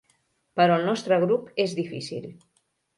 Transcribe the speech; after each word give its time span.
Però 0.59 0.79
el 0.81 0.89
nostre 0.89 1.21
grup 1.27 1.55
és 1.67 1.79
difícil. 1.85 2.29